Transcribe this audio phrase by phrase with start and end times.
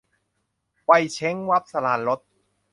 [0.89, 2.19] วัยเช้งวับ- สราญรส